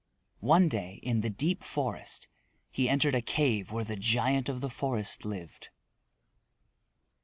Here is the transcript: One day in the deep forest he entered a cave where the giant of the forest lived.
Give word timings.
One 0.39 0.67
day 0.67 0.99
in 1.03 1.21
the 1.21 1.29
deep 1.29 1.63
forest 1.63 2.27
he 2.71 2.89
entered 2.89 3.13
a 3.13 3.21
cave 3.21 3.71
where 3.71 3.83
the 3.83 3.95
giant 3.95 4.49
of 4.49 4.59
the 4.59 4.69
forest 4.71 5.25
lived. 5.25 5.69